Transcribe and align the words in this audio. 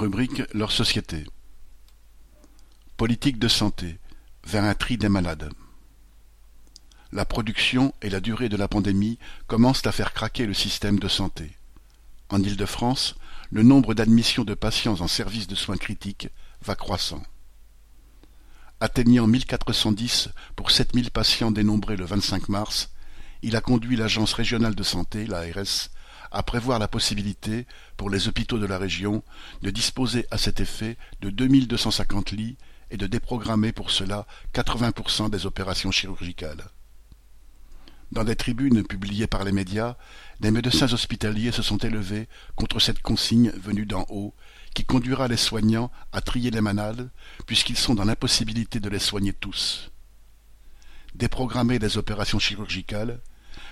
Rubrique 0.00 0.42
Leur 0.54 0.72
société. 0.72 1.26
Politique 2.96 3.38
de 3.38 3.48
santé. 3.48 3.98
Vers 4.46 4.64
un 4.64 4.72
tri 4.72 4.96
des 4.96 5.10
malades. 5.10 5.52
La 7.12 7.26
production 7.26 7.92
et 8.00 8.08
la 8.08 8.20
durée 8.20 8.48
de 8.48 8.56
la 8.56 8.66
pandémie 8.66 9.18
commencent 9.46 9.86
à 9.86 9.92
faire 9.92 10.14
craquer 10.14 10.46
le 10.46 10.54
système 10.54 10.98
de 10.98 11.06
santé. 11.06 11.54
En 12.30 12.42
Île-de-France, 12.42 13.16
le 13.50 13.62
nombre 13.62 13.92
d'admissions 13.92 14.44
de 14.44 14.54
patients 14.54 15.02
en 15.02 15.06
service 15.06 15.48
de 15.48 15.54
soins 15.54 15.76
critiques 15.76 16.30
va 16.64 16.76
croissant. 16.76 17.22
Atteignant 18.80 19.26
1410 19.26 20.30
pour 20.56 20.70
7000 20.70 21.10
patients 21.10 21.50
dénombrés 21.50 21.98
le 21.98 22.06
25 22.06 22.48
mars, 22.48 22.88
il 23.42 23.54
a 23.54 23.60
conduit 23.60 23.96
l'Agence 23.96 24.32
régionale 24.32 24.74
de 24.74 24.82
santé, 24.82 25.26
l'ARS, 25.26 25.90
à 26.30 26.42
prévoir 26.42 26.78
la 26.78 26.88
possibilité, 26.88 27.66
pour 27.96 28.10
les 28.10 28.28
hôpitaux 28.28 28.58
de 28.58 28.66
la 28.66 28.78
région, 28.78 29.22
de 29.62 29.70
disposer 29.70 30.26
à 30.30 30.38
cet 30.38 30.60
effet 30.60 30.96
de 31.20 31.30
2250 31.30 32.32
lits 32.32 32.56
et 32.90 32.96
de 32.96 33.06
déprogrammer 33.06 33.72
pour 33.72 33.90
cela 33.90 34.26
80% 34.54 35.30
des 35.30 35.46
opérations 35.46 35.90
chirurgicales. 35.90 36.64
Dans 38.12 38.24
des 38.24 38.34
tribunes 38.34 38.82
publiées 38.82 39.28
par 39.28 39.44
les 39.44 39.52
médias, 39.52 39.96
des 40.40 40.50
médecins 40.50 40.92
hospitaliers 40.92 41.52
se 41.52 41.62
sont 41.62 41.78
élevés 41.78 42.28
contre 42.56 42.80
cette 42.80 43.02
consigne 43.02 43.50
venue 43.50 43.86
d'en 43.86 44.04
haut, 44.08 44.34
qui 44.74 44.84
conduira 44.84 45.28
les 45.28 45.36
soignants 45.36 45.92
à 46.12 46.20
trier 46.20 46.50
les 46.50 46.60
malades, 46.60 47.10
puisqu'ils 47.46 47.76
sont 47.76 47.94
dans 47.94 48.04
l'impossibilité 48.04 48.80
de 48.80 48.88
les 48.88 48.98
soigner 48.98 49.32
tous. 49.32 49.90
Déprogrammer 51.14 51.78
des 51.78 51.98
opérations 51.98 52.38
chirurgicales, 52.40 53.20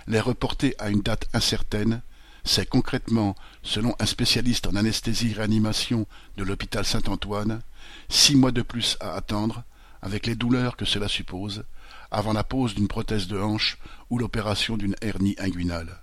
les 0.07 0.21
reporter 0.21 0.75
à 0.79 0.89
une 0.91 1.03
date 1.03 1.27
incertaine, 1.33 2.03
c'est 2.49 2.67
concrètement, 2.67 3.37
selon 3.63 3.95
un 3.99 4.07
spécialiste 4.07 4.67
en 4.67 4.75
anesthésie-réanimation 4.75 6.07
de 6.39 6.45
l'hôpital 6.45 6.83
Saint-Antoine, 6.87 7.61
six 8.09 8.37
mois 8.37 8.53
de 8.53 8.63
plus 8.63 8.97
à 9.01 9.13
attendre, 9.13 9.65
avec 10.01 10.27
les 10.27 10.35
douleurs 10.35 10.79
que 10.79 10.87
cela 10.87 11.09
suppose, 11.09 11.65
avant 12.11 12.33
la 12.33 12.45
pose 12.45 12.75
d'une 12.75 12.89
prothèse 12.89 13.27
de 13.27 13.39
hanche 13.39 13.77
ou 14.09 14.19
l'opération 14.19 14.79
d'une 14.79 14.97
hernie 15.03 15.37
inguinale. 15.39 16.01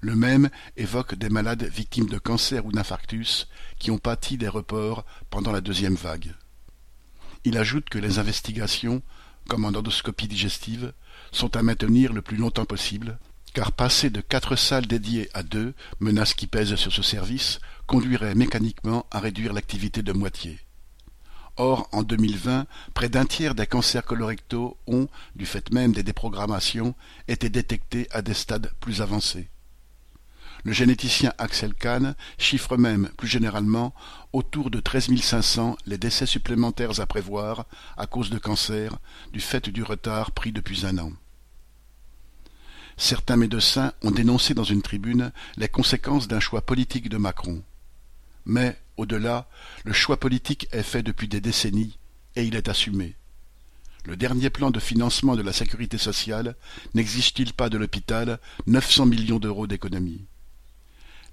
Le 0.00 0.14
même 0.14 0.48
évoque 0.76 1.16
des 1.16 1.28
malades 1.28 1.64
victimes 1.64 2.08
de 2.08 2.18
cancer 2.18 2.64
ou 2.64 2.70
d'infarctus 2.70 3.48
qui 3.80 3.90
ont 3.90 3.98
pâti 3.98 4.38
des 4.38 4.46
reports 4.46 5.04
pendant 5.28 5.50
la 5.50 5.60
deuxième 5.60 5.96
vague. 5.96 6.34
Il 7.42 7.58
ajoute 7.58 7.88
que 7.88 7.98
les 7.98 8.20
investigations, 8.20 9.02
comme 9.48 9.64
en 9.64 9.74
endoscopie 9.74 10.28
digestive, 10.28 10.92
sont 11.32 11.56
à 11.56 11.64
maintenir 11.64 12.12
le 12.12 12.22
plus 12.22 12.36
longtemps 12.36 12.64
possible, 12.64 13.18
car 13.56 13.72
passer 13.72 14.10
de 14.10 14.20
quatre 14.20 14.54
salles 14.54 14.86
dédiées 14.86 15.30
à 15.32 15.42
deux, 15.42 15.72
menace 15.98 16.34
qui 16.34 16.46
pèse 16.46 16.74
sur 16.74 16.92
ce 16.92 17.00
service, 17.00 17.58
conduirait 17.86 18.34
mécaniquement 18.34 19.06
à 19.10 19.18
réduire 19.18 19.54
l'activité 19.54 20.02
de 20.02 20.12
moitié. 20.12 20.58
Or, 21.56 21.88
en 21.92 22.02
2020, 22.02 22.66
près 22.92 23.08
d'un 23.08 23.24
tiers 23.24 23.54
des 23.54 23.66
cancers 23.66 24.04
colorectaux 24.04 24.76
ont, 24.86 25.08
du 25.36 25.46
fait 25.46 25.72
même 25.72 25.92
des 25.92 26.02
déprogrammations, 26.02 26.94
été 27.28 27.48
détectés 27.48 28.08
à 28.10 28.20
des 28.20 28.34
stades 28.34 28.70
plus 28.78 29.00
avancés. 29.00 29.48
Le 30.64 30.72
généticien 30.72 31.32
Axel 31.38 31.72
Kahn 31.72 32.14
chiffre 32.36 32.76
même, 32.76 33.08
plus 33.16 33.28
généralement, 33.28 33.94
autour 34.34 34.70
de 34.70 34.80
13 34.80 35.18
500 35.18 35.78
les 35.86 35.96
décès 35.96 36.26
supplémentaires 36.26 37.00
à 37.00 37.06
prévoir 37.06 37.64
à 37.96 38.06
cause 38.06 38.28
de 38.28 38.38
cancer, 38.38 38.98
du 39.32 39.40
fait 39.40 39.70
du 39.70 39.82
retard 39.82 40.32
pris 40.32 40.52
depuis 40.52 40.84
un 40.84 40.98
an. 40.98 41.12
Certains 42.96 43.36
médecins 43.36 43.92
ont 44.02 44.10
dénoncé 44.10 44.54
dans 44.54 44.64
une 44.64 44.80
tribune 44.80 45.30
les 45.58 45.68
conséquences 45.68 46.28
d'un 46.28 46.40
choix 46.40 46.62
politique 46.62 47.10
de 47.10 47.18
Macron. 47.18 47.62
Mais, 48.46 48.80
au-delà, 48.96 49.48
le 49.84 49.92
choix 49.92 50.18
politique 50.18 50.66
est 50.72 50.82
fait 50.82 51.02
depuis 51.02 51.28
des 51.28 51.42
décennies 51.42 51.98
et 52.36 52.44
il 52.44 52.56
est 52.56 52.68
assumé. 52.68 53.14
Le 54.06 54.16
dernier 54.16 54.50
plan 54.50 54.70
de 54.70 54.80
financement 54.80 55.36
de 55.36 55.42
la 55.42 55.52
sécurité 55.52 55.98
sociale 55.98 56.56
n'exige-t-il 56.94 57.52
pas 57.52 57.68
de 57.68 57.76
l'hôpital 57.76 58.38
900 58.66 59.06
millions 59.06 59.40
d'euros 59.40 59.66
d'économies? 59.66 60.24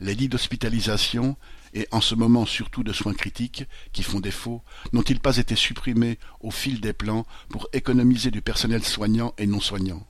Les 0.02 0.16
lits 0.16 0.28
d'hospitalisation, 0.28 1.38
et 1.74 1.88
en 1.92 2.02
ce 2.02 2.16
moment 2.16 2.46
surtout 2.46 2.84
de 2.84 2.92
soins 2.92 3.14
critiques, 3.14 3.66
qui 3.94 4.04
font 4.04 4.20
défaut, 4.20 4.64
n'ont-ils 4.92 5.20
pas 5.20 5.38
été 5.38 5.56
supprimés 5.56 6.20
au 6.42 6.52
fil 6.52 6.82
des 6.82 6.94
plans 6.94 7.26
pour 7.48 7.70
économiser 7.72 8.32
du 8.32 8.42
personnel 8.42 8.84
soignant 8.84 9.34
et 9.38 9.48
non 9.48 9.62
soignant 9.62 10.06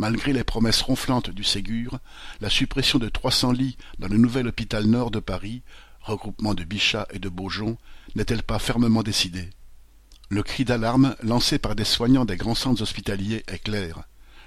Malgré 0.00 0.32
les 0.32 0.44
promesses 0.44 0.80
ronflantes 0.80 1.28
du 1.28 1.44
Ségur, 1.44 1.98
la 2.40 2.48
suppression 2.48 2.98
de 2.98 3.10
300 3.10 3.52
lits 3.52 3.76
dans 3.98 4.08
le 4.08 4.16
nouvel 4.16 4.48
hôpital 4.48 4.86
nord 4.86 5.10
de 5.10 5.20
Paris, 5.20 5.60
regroupement 6.00 6.54
de 6.54 6.64
Bichat 6.64 7.06
et 7.10 7.18
de 7.18 7.28
Beaujon, 7.28 7.76
n'est-elle 8.14 8.42
pas 8.42 8.58
fermement 8.58 9.02
décidée? 9.02 9.50
Le 10.30 10.42
cri 10.42 10.64
d'alarme 10.64 11.14
lancé 11.22 11.58
par 11.58 11.74
des 11.74 11.84
soignants 11.84 12.24
des 12.24 12.38
grands 12.38 12.54
centres 12.54 12.80
hospitaliers 12.80 13.44
est 13.46 13.62
clair. 13.62 14.04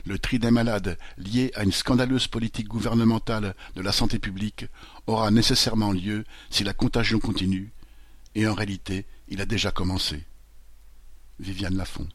Le 0.07 0.17
tri 0.17 0.39
des 0.39 0.49
malades 0.49 0.97
lié 1.19 1.51
à 1.53 1.61
une 1.63 1.71
scandaleuse 1.71 2.25
politique 2.25 2.67
gouvernementale 2.67 3.53
de 3.75 3.81
la 3.83 3.91
santé 3.91 4.17
publique 4.17 4.65
aura 5.05 5.29
nécessairement 5.29 5.91
lieu 5.91 6.25
si 6.49 6.63
la 6.63 6.73
contagion 6.73 7.19
continue, 7.19 7.71
et 8.33 8.47
en 8.47 8.55
réalité 8.55 9.05
il 9.27 9.39
a 9.39 9.45
déjà 9.45 9.69
commencé. 9.69 10.23
Viviane 11.39 11.77
Lafont 11.77 12.07